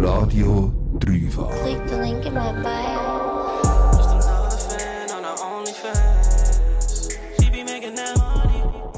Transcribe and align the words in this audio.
Radio 0.00 0.72
Dreifach. 1.00 1.50
Click 1.64 1.88
the 1.88 1.96
link 1.96 2.24
in 2.24 2.34
my 2.34 2.52
bio. 2.62 2.98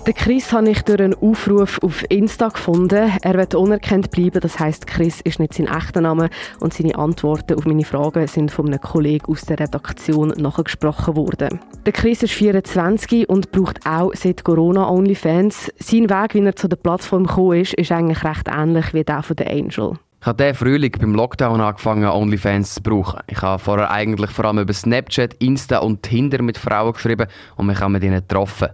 Den 0.07 0.15
Chris 0.15 0.53
habe 0.53 0.71
ich 0.71 0.83
durch 0.83 1.01
einen 1.01 1.15
Aufruf 1.15 1.79
auf 1.83 2.05
Insta 2.09 2.49
gefunden. 2.49 3.13
Er 3.23 3.35
wird 3.35 3.55
unerkannt 3.55 4.11
bleiben, 4.11 4.41
das 4.41 4.59
heißt, 4.59 4.87
Chris 4.87 5.21
ist 5.21 5.39
nicht 5.39 5.55
sein 5.55 5.69
echter 5.69 6.01
Name 6.01 6.29
und 6.59 6.75
seine 6.75 6.97
Antworten 6.97 7.57
auf 7.57 7.65
meine 7.65 7.85
Fragen 7.85 8.27
sind 8.27 8.51
von 8.51 8.67
einem 8.67 8.81
Kollegen 8.81 9.27
aus 9.27 9.43
der 9.43 9.61
Redaktion 9.61 10.29
nachgesprochen 10.37 11.17
worden. 11.17 11.61
Der 11.87 11.93
Chris 11.93 12.23
ist 12.23 12.33
24 12.33 13.29
und 13.29 13.53
braucht 13.53 13.87
auch 13.87 14.13
seit 14.15 14.43
Corona 14.43 14.91
OnlyFans. 14.91 15.71
Sein 15.79 16.11
Weg, 16.11 16.35
wie 16.35 16.45
er 16.45 16.57
zu 16.57 16.69
der 16.69 16.77
Plattform 16.77 17.27
gekommen 17.27 17.61
ist, 17.61 17.75
ist 17.75 17.93
eigentlich 17.93 18.25
recht 18.25 18.49
ähnlich 18.49 18.93
wie 18.93 19.05
der 19.05 19.23
von 19.23 19.37
der 19.37 19.51
Angel. 19.51 19.99
Ich 20.23 20.27
habe 20.27 20.45
diesen 20.45 20.55
Frühling 20.55 20.93
beim 21.01 21.15
Lockdown 21.15 21.63
angefangen, 21.63 22.05
OnlyFans 22.05 22.75
zu 22.75 22.83
brauchen. 22.83 23.21
Ich 23.27 23.41
habe 23.41 23.59
vorher 23.59 23.91
eigentlich 23.91 24.31
vor 24.31 24.45
allem 24.45 24.59
über 24.59 24.75
Snapchat, 24.75 25.33
Insta 25.39 25.79
und 25.79 26.03
Tinder 26.03 26.43
mit 26.43 26.59
Frauen 26.59 26.93
geschrieben 26.93 27.27
und 27.57 27.67
mich 27.67 27.81
auch 27.81 27.89
mit 27.89 28.05
ihnen 28.05 28.21
getroffen. 28.21 28.69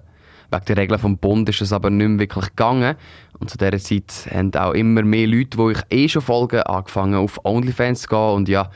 Wegen 0.51 0.65
der 0.65 0.77
Regeln 0.77 0.99
vom 0.99 1.19
Bund 1.19 1.49
ist 1.49 1.61
es 1.61 1.73
aber 1.73 1.89
nicht 1.89 2.09
mehr 2.09 2.19
wirklich 2.19 2.47
gegangen. 2.47 2.97
Und 3.39 3.49
zu 3.49 3.59
dieser 3.59 3.79
Zeit 3.79 4.29
haben 4.35 4.53
auch 4.57 4.73
immer 4.73 5.03
mehr 5.03 5.29
Leute, 5.29 5.57
die 5.57 5.71
ich 5.71 5.83
eh 5.91 6.09
schon 6.09 6.23
folge, 6.23 6.69
angefangen 6.69 7.15
auf 7.15 7.39
OnlyFans 7.45 8.03
zu 8.03 8.09
gehen. 8.09 8.35
Und 8.35 8.49
ja, 8.49 8.69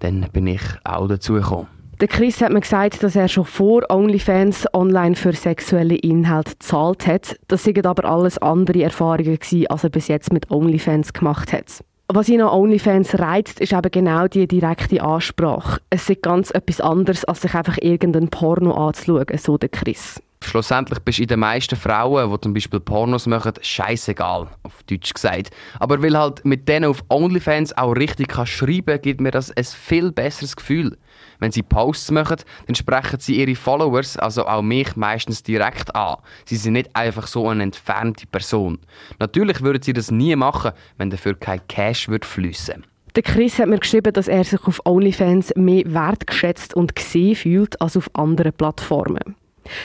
dann 0.00 0.28
bin 0.30 0.46
ich 0.46 0.62
auch 0.84 1.08
dazu 1.08 1.32
gekommen. 1.32 1.68
Der 2.02 2.08
Chris 2.08 2.42
hat 2.42 2.52
mir 2.52 2.60
gesagt, 2.60 3.02
dass 3.02 3.16
er 3.16 3.28
schon 3.28 3.46
vor 3.46 3.84
OnlyFans 3.88 4.66
online 4.74 5.16
für 5.16 5.32
sexuelle 5.32 5.96
Inhalte 5.96 6.50
gezahlt 6.52 7.06
hat. 7.06 7.36
Das 7.48 7.64
sind 7.64 7.86
aber 7.86 8.04
alles 8.04 8.36
andere 8.36 8.82
Erfahrungen 8.82 9.38
als 9.70 9.84
er 9.84 9.90
bis 9.90 10.08
jetzt 10.08 10.34
mit 10.34 10.50
OnlyFans 10.50 11.14
gemacht 11.14 11.54
hat. 11.54 11.82
Was 12.12 12.28
ihn 12.28 12.40
an 12.40 12.48
OnlyFans 12.48 13.20
reizt, 13.20 13.60
ist 13.60 13.72
eben 13.72 13.88
genau 13.88 14.26
die 14.26 14.48
direkte 14.48 15.00
Ansprache. 15.00 15.80
Es 15.90 16.10
ist 16.10 16.22
ganz 16.22 16.50
etwas 16.50 16.80
anderes, 16.80 17.24
als 17.24 17.42
sich 17.42 17.54
einfach 17.54 17.78
irgendein 17.80 18.28
Porno 18.28 18.72
anzuschauen, 18.72 19.26
so 19.38 19.56
der 19.56 19.68
Chris. 19.68 20.20
Schlussendlich 20.50 20.98
bist 21.00 21.18
du 21.18 21.22
in 21.22 21.28
den 21.28 21.38
meisten 21.38 21.76
Frauen, 21.76 22.28
die 22.28 22.40
zum 22.40 22.54
Beispiel 22.54 22.80
Pornos 22.80 23.26
machen, 23.26 23.52
scheißegal, 23.60 24.48
auf 24.64 24.82
Deutsch 24.88 25.14
gesagt. 25.14 25.50
Aber 25.78 26.02
weil 26.02 26.18
halt 26.18 26.44
mit 26.44 26.68
denen 26.68 26.86
auf 26.86 27.04
OnlyFans 27.08 27.76
auch 27.76 27.92
richtig 27.92 28.28
kann 28.28 28.46
schreiben 28.46 29.00
gibt 29.00 29.20
mir 29.20 29.30
das 29.30 29.52
ein 29.52 29.64
viel 29.64 30.10
besseres 30.10 30.56
Gefühl. 30.56 30.98
Wenn 31.38 31.52
sie 31.52 31.62
Posts 31.62 32.10
machen, 32.10 32.38
dann 32.66 32.74
sprechen 32.74 33.20
sie 33.20 33.36
ihre 33.40 33.54
Followers, 33.54 34.16
also 34.16 34.44
auch 34.44 34.62
mich, 34.62 34.96
meistens 34.96 35.44
direkt 35.44 35.94
an. 35.94 36.16
Sie 36.46 36.56
sind 36.56 36.72
nicht 36.72 36.96
einfach 36.96 37.28
so 37.28 37.46
eine 37.46 37.62
entfernte 37.62 38.26
Person. 38.26 38.78
Natürlich 39.20 39.60
würden 39.60 39.82
sie 39.82 39.92
das 39.92 40.10
nie 40.10 40.34
machen, 40.34 40.72
wenn 40.98 41.10
dafür 41.10 41.34
kein 41.34 41.60
Cash 41.68 42.08
würde 42.08 42.26
fließen. 42.26 42.84
Der 43.14 43.22
Chris 43.22 43.58
hat 43.58 43.68
mir 43.68 43.78
geschrieben, 43.78 44.12
dass 44.12 44.26
er 44.26 44.42
sich 44.42 44.62
auf 44.64 44.80
OnlyFans 44.84 45.52
mehr 45.54 45.84
wertgeschätzt 45.86 46.74
und 46.74 46.96
gesehen 46.96 47.36
fühlt 47.36 47.80
als 47.80 47.96
auf 47.96 48.10
anderen 48.14 48.52
Plattformen. 48.52 49.36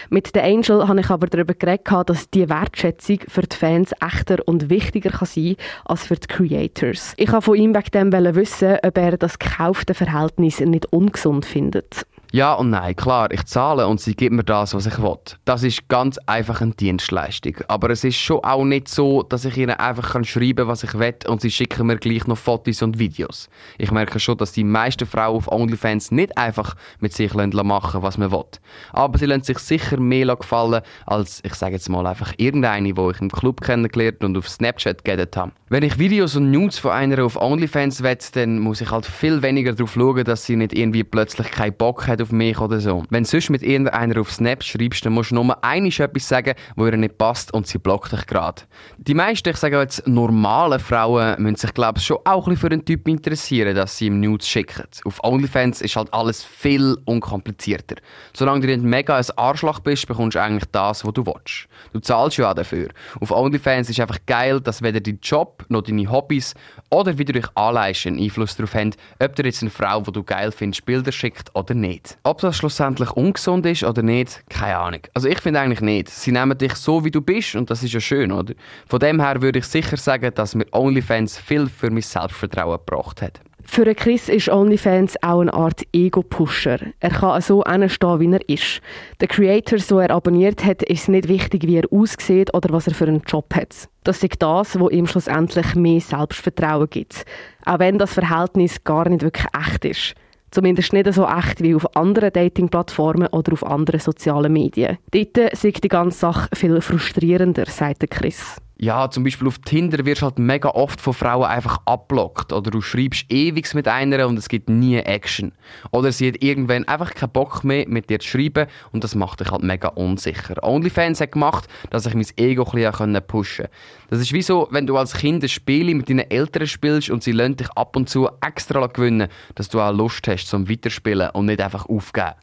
Mit 0.09 0.35
der 0.35 0.43
Angel 0.43 0.87
habe 0.87 0.99
ich 0.99 1.09
aber 1.09 1.27
darüber 1.27 1.53
geredet, 1.53 1.87
dass 2.07 2.29
die 2.29 2.49
Wertschätzung 2.49 3.19
für 3.27 3.41
die 3.41 3.55
Fans 3.55 3.91
echter 4.01 4.37
und 4.45 4.69
wichtiger 4.69 5.09
kann 5.09 5.27
sein 5.27 5.55
als 5.85 6.07
für 6.07 6.15
die 6.15 6.27
Creators. 6.27 7.13
Ich 7.17 7.31
wollte 7.31 7.45
von 7.45 7.55
ihm 7.55 7.75
wegen 7.75 8.11
dem 8.11 8.35
wissen, 8.35 8.77
ob 8.83 8.97
er 8.97 9.17
das 9.17 9.39
gekaufte 9.39 9.93
Verhältnis 9.93 10.59
nicht 10.59 10.91
ungesund 10.91 11.45
findet. 11.45 12.05
Ja 12.35 12.51
und 12.55 12.69
nein, 12.69 12.97
klar, 12.97 13.31
ich 13.31 13.45
zahle 13.45 13.87
und 13.87 14.01
sie 14.01 14.13
gibt 14.13 14.35
mir 14.35 14.43
das, 14.43 14.73
was 14.73 14.85
ich 14.85 15.01
will. 15.01 15.15
Das 15.45 15.63
ist 15.63 15.87
ganz 15.87 16.17
einfach 16.25 16.59
eine 16.59 16.73
Dienstleistung. 16.73 17.55
Aber 17.69 17.89
es 17.91 18.03
ist 18.03 18.17
schon 18.17 18.43
auch 18.43 18.65
nicht 18.65 18.89
so, 18.89 19.23
dass 19.23 19.45
ich 19.45 19.55
ihnen 19.55 19.77
einfach 19.77 20.11
kann 20.11 20.25
schreiben 20.25 20.57
kann, 20.57 20.67
was 20.67 20.83
ich 20.83 20.99
will 20.99 21.15
und 21.29 21.39
sie 21.39 21.49
schicken 21.49 21.87
mir 21.87 21.95
gleich 21.95 22.27
noch 22.27 22.37
Fotos 22.37 22.81
und 22.81 22.99
Videos. 22.99 23.47
Ich 23.77 23.89
merke 23.89 24.19
schon, 24.19 24.35
dass 24.35 24.51
die 24.51 24.65
meisten 24.65 25.05
Frauen 25.05 25.37
auf 25.37 25.49
OnlyFans 25.49 26.11
nicht 26.11 26.37
einfach 26.37 26.75
mit 26.99 27.13
sich 27.13 27.33
machen 27.33 28.01
was 28.01 28.17
man 28.17 28.31
will. 28.33 28.43
Aber 28.91 29.17
sie 29.17 29.27
lassen 29.27 29.43
sich 29.43 29.59
sicher 29.59 29.97
mehr 29.97 30.35
gefallen, 30.35 30.81
als, 31.05 31.39
ich 31.45 31.53
sage 31.53 31.75
jetzt 31.75 31.87
mal, 31.87 32.05
einfach 32.05 32.33
irgendeine, 32.35 32.93
die 32.93 33.11
ich 33.11 33.21
im 33.21 33.31
Club 33.31 33.61
kennengelernt 33.61 34.25
und 34.25 34.35
auf 34.35 34.49
Snapchat 34.49 35.05
geredet 35.05 35.37
habe. 35.37 35.53
Wenn 35.69 35.83
ich 35.83 35.97
Videos 35.99 36.35
und 36.35 36.51
Nudes 36.51 36.79
von 36.79 36.91
einer 36.91 37.23
auf 37.23 37.37
OnlyFans 37.37 38.03
will, 38.03 38.17
dann 38.33 38.59
muss 38.59 38.81
ich 38.81 38.91
halt 38.91 39.05
viel 39.05 39.41
weniger 39.41 39.71
darauf 39.71 39.93
schauen, 39.93 40.25
dass 40.25 40.45
sie 40.45 40.57
nicht 40.57 40.73
irgendwie 40.73 41.05
plötzlich 41.05 41.49
keinen 41.49 41.73
Bock 41.73 42.07
hat 42.07 42.24
auf 42.25 42.31
mich 42.31 42.59
oder 42.59 42.79
so. 42.79 43.03
Wenn 43.09 43.23
du 43.23 43.29
sonst 43.29 43.49
mit 43.49 43.61
irgendeiner 43.61 44.19
auf 44.19 44.31
Snap 44.31 44.63
schreibst, 44.63 45.05
dann 45.05 45.13
musst 45.13 45.31
du 45.31 45.35
nur 45.35 45.63
einiges 45.63 45.99
etwas 45.99 46.27
sagen, 46.27 46.55
wo 46.75 46.85
ihr 46.85 46.97
nicht 46.97 47.17
passt 47.17 47.53
und 47.53 47.67
sie 47.67 47.77
blockt 47.77 48.11
dich 48.11 48.25
gerade. 48.25 48.63
Die 48.97 49.13
meisten, 49.13 49.49
ich 49.49 49.57
sage 49.57 49.79
jetzt 49.79 50.07
normale 50.07 50.79
Frauen, 50.79 51.41
müssen 51.41 51.57
sich 51.57 51.73
glaube 51.73 51.99
ich 51.99 52.05
schon 52.05 52.17
auch 52.25 52.47
ein 52.47 52.57
für 52.57 52.67
einen 52.67 52.83
Typ 52.83 53.07
interessieren, 53.07 53.75
dass 53.75 53.97
sie 53.97 54.07
ihm 54.07 54.19
Nudes 54.19 54.47
schicken. 54.47 54.85
Auf 55.05 55.23
OnlyFans 55.23 55.81
ist 55.81 55.95
halt 55.95 56.11
alles 56.13 56.43
viel 56.43 56.97
unkomplizierter. 57.05 57.95
Solange 58.33 58.61
du 58.61 58.67
nicht 58.67 58.83
mega 58.83 59.17
ein 59.17 59.25
Arschloch 59.35 59.79
bist, 59.79 60.07
bekommst 60.07 60.35
du 60.35 60.41
eigentlich 60.41 60.65
das, 60.71 61.05
was 61.05 61.13
du 61.13 61.25
willst. 61.25 61.67
Du 61.93 61.99
zahlst 61.99 62.37
ja 62.37 62.49
auch 62.49 62.55
dafür. 62.55 62.89
Auf 63.19 63.31
OnlyFans 63.31 63.89
ist 63.89 63.99
einfach 63.99 64.19
geil, 64.25 64.59
dass 64.59 64.81
weder 64.81 64.99
dein 64.99 65.19
Job 65.21 65.63
noch 65.69 65.83
deine 65.83 66.09
Hobbys 66.09 66.55
oder 66.89 67.17
wie 67.17 67.25
du 67.25 67.33
dich 67.33 67.45
anleihst 67.55 68.07
einen 68.07 68.19
Einfluss 68.19 68.55
darauf 68.55 68.73
haben, 68.73 68.91
ob 69.19 69.35
dir 69.35 69.45
jetzt 69.45 69.61
eine 69.61 69.69
Frau, 69.69 70.01
die 70.01 70.11
du 70.11 70.23
geil 70.23 70.51
findest, 70.51 70.85
Bilder 70.85 71.11
schickt 71.11 71.53
oder 71.53 71.73
nicht. 71.73 72.14
Ob 72.23 72.41
das 72.41 72.57
schlussendlich 72.57 73.11
ungesund 73.11 73.65
ist 73.65 73.83
oder 73.83 74.01
nicht, 74.01 74.43
keine 74.49 74.77
Ahnung. 74.77 75.01
Also 75.13 75.27
ich 75.27 75.39
finde 75.39 75.59
eigentlich 75.59 75.81
nicht. 75.81 76.09
Sie 76.09 76.31
nehmen 76.31 76.57
dich 76.57 76.75
so, 76.75 77.03
wie 77.05 77.11
du 77.11 77.21
bist 77.21 77.55
und 77.55 77.69
das 77.69 77.83
ist 77.83 77.93
ja 77.93 77.99
schön, 77.99 78.31
oder? 78.31 78.53
Von 78.87 78.99
dem 78.99 79.21
her 79.21 79.41
würde 79.41 79.59
ich 79.59 79.65
sicher 79.65 79.97
sagen, 79.97 80.31
dass 80.33 80.55
mir 80.55 80.65
OnlyFans 80.71 81.37
viel 81.37 81.67
für 81.67 81.89
mein 81.89 82.01
Selbstvertrauen 82.01 82.77
gebracht 82.77 83.21
hat. 83.21 83.41
Für 83.67 83.93
Chris 83.95 84.29
ist 84.29 84.47
OnlyFans 84.47 85.15
auch 85.23 85.41
eine 85.41 85.53
Art 85.53 85.81
Ego-Pusher. 85.91 86.79
Er 86.99 87.09
kann 87.09 87.41
so 87.41 87.63
stehen, 87.87 88.19
wie 88.19 88.31
er 88.31 88.47
ist. 88.47 88.79
Der 89.19 89.27
Creator, 89.27 89.79
so 89.79 89.99
er 89.99 90.11
abonniert 90.11 90.63
hat, 90.63 90.83
ist 90.83 91.09
nicht 91.09 91.27
wichtig, 91.27 91.63
wie 91.63 91.77
er 91.77 91.91
aussieht 91.91 92.53
oder 92.53 92.69
was 92.71 92.87
er 92.87 92.93
für 92.93 93.07
einen 93.07 93.23
Job 93.27 93.53
hat. 93.55 93.89
Das 94.03 94.23
ist 94.23 94.35
das, 94.41 94.79
was 94.79 94.91
ihm 94.91 95.07
schlussendlich 95.07 95.75
mehr 95.75 95.99
Selbstvertrauen 95.99 96.89
gibt. 96.89 97.25
Auch 97.65 97.79
wenn 97.79 97.97
das 97.97 98.13
Verhältnis 98.13 98.83
gar 98.83 99.09
nicht 99.09 99.23
wirklich 99.23 99.47
echt 99.53 99.83
ist. 99.83 100.15
Zumindest 100.55 100.93
nicht 100.93 101.13
so 101.13 101.27
echt 101.27 101.61
wie 101.61 101.75
auf 101.75 101.97
anderen 101.97 102.31
Dating-Plattformen 102.31 103.27
oder 103.27 103.51
auf 103.51 103.65
anderen 103.65 103.99
sozialen 103.99 104.53
Medien. 104.53 104.97
Dort 105.11 105.53
sieht 105.53 105.83
die 105.83 105.89
ganze 105.89 106.17
Sache 106.17 106.47
viel 106.55 106.79
frustrierender, 106.79 107.65
sagt 107.65 108.09
Chris. 108.09 108.55
Ja, 108.77 109.09
zum 109.09 109.23
Beispiel 109.23 109.47
auf 109.47 109.59
Tinder 109.59 110.05
wirst 110.05 110.21
du 110.21 110.25
halt 110.25 110.37
mega 110.37 110.67
oft 110.67 110.99
von 110.99 111.13
Frauen 111.13 111.45
einfach 111.45 111.79
abblockt. 111.85 112.51
Oder 112.51 112.71
du 112.71 112.81
schreibst 112.81 113.31
ewig 113.31 113.73
mit 113.73 113.87
einer 113.87 114.27
und 114.27 114.37
es 114.37 114.49
gibt 114.49 114.69
nie 114.69 114.97
Action. 114.97 115.53
Oder 115.91 116.11
sie 116.11 116.27
hat 116.27 116.43
irgendwann 116.43 116.85
einfach 116.85 117.13
keinen 117.13 117.31
Bock 117.31 117.63
mehr, 117.63 117.87
mit 117.87 118.09
dir 118.09 118.19
zu 118.19 118.27
schreiben 118.27 118.67
und 118.91 119.05
das 119.05 119.15
macht 119.15 119.39
dich 119.39 119.49
halt 119.49 119.63
mega 119.63 119.87
unsicher. 119.87 120.61
OnlyFans 120.61 121.21
hat 121.21 121.31
gemacht, 121.31 121.69
dass 121.89 122.05
ich 122.05 122.15
mein 122.15 122.25
Ego 122.35 122.63
ein 122.63 122.71
bisschen 122.71 123.27
pushen 123.27 123.65
konnte. 123.65 123.77
Das 124.09 124.19
ist 124.19 124.33
wie 124.33 124.41
so, 124.41 124.67
wenn 124.71 124.85
du 124.85 124.97
als 124.97 125.13
Kind 125.13 125.43
ein 125.43 125.49
Spiel 125.49 125.95
mit 125.95 126.09
deinen 126.09 126.29
Eltern 126.29 126.67
spielst 126.67 127.09
und 127.09 127.23
sie 127.23 127.31
lernen 127.31 127.55
dich 127.55 127.71
ab 127.75 127.95
und 127.95 128.09
zu 128.09 128.29
extra 128.45 128.87
gewinnen, 128.87 129.29
dass 129.55 129.69
du 129.69 129.79
auch 129.79 129.93
Lust 129.93 130.27
hast 130.27 130.47
zum 130.47 130.69
Weiterspielen 130.69 131.29
und 131.29 131.45
nicht 131.45 131.61
einfach 131.61 131.87
aufgeben. 131.87 132.33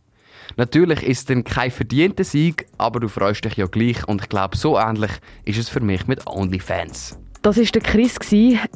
Natürlich 0.57 1.03
ist 1.03 1.19
es 1.19 1.25
dann 1.27 1.45
kein 1.45 1.71
verdienter 1.71 2.25
Sieg, 2.25 2.67
aber 2.79 3.01
du 3.01 3.09
freust 3.09 3.45
dich 3.45 3.57
ja 3.57 3.67
gleich 3.67 4.07
und 4.07 4.23
ich 4.23 4.29
glaube, 4.29 4.57
so 4.57 4.79
ähnlich 4.79 5.13
ist 5.45 5.59
es 5.59 5.69
für 5.69 5.81
mich 5.81 6.07
mit 6.07 6.27
OnlyFans. 6.27 7.19
Das 7.43 7.57
war 7.57 7.65
der 7.65 7.83
Chris. 7.83 8.19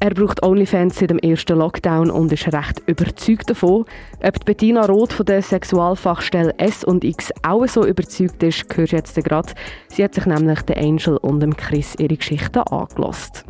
Er 0.00 0.10
braucht 0.10 0.42
OnlyFans 0.42 0.96
seit 0.96 1.10
dem 1.10 1.20
ersten 1.20 1.56
Lockdown 1.56 2.10
und 2.10 2.32
ist 2.32 2.52
recht 2.52 2.82
überzeugt 2.86 3.48
davon. 3.48 3.84
Ob 4.20 4.40
die 4.40 4.44
Bettina 4.44 4.84
Roth 4.86 5.12
von 5.12 5.24
der 5.24 5.40
Sexualfachstelle 5.40 6.52
S&X 6.58 7.30
auch 7.46 7.64
so 7.68 7.86
überzeugt 7.86 8.42
ist, 8.42 8.64
hörst 8.76 8.92
du 8.92 8.96
jetzt 8.96 9.14
gerade. 9.14 9.52
Sie 9.86 10.02
hat 10.02 10.14
sich 10.14 10.26
nämlich 10.26 10.62
der 10.62 10.78
Angel 10.78 11.16
und 11.18 11.38
dem 11.38 11.56
Chris 11.56 11.94
ihre 11.96 12.16
Geschichten 12.16 12.58
angelost. 12.58 13.44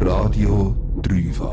Radio 0.00 0.74
Dreifach. 1.02 1.52